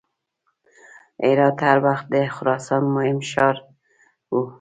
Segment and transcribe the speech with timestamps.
[1.25, 3.55] هرات هر وخت د خراسان مهم ښار
[4.31, 4.35] و.